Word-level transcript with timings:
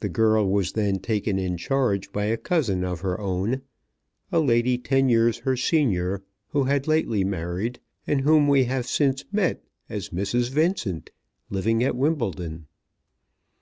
The 0.00 0.10
girl 0.10 0.50
was 0.50 0.72
then 0.72 0.98
taken 0.98 1.38
in 1.38 1.56
charge 1.56 2.12
by 2.12 2.26
a 2.26 2.36
cousin 2.36 2.84
of 2.84 3.00
her 3.00 3.18
own, 3.18 3.62
a 4.30 4.38
lady 4.38 4.76
ten 4.76 5.08
years 5.08 5.38
her 5.38 5.56
senior 5.56 6.22
who 6.48 6.64
had 6.64 6.86
lately 6.86 7.24
married, 7.24 7.80
and 8.06 8.20
whom 8.20 8.48
we 8.48 8.64
have 8.64 8.86
since 8.86 9.24
met 9.32 9.64
as 9.88 10.10
Mrs. 10.10 10.50
Vincent, 10.50 11.08
living 11.48 11.82
at 11.82 11.96
Wimbledon. 11.96 12.66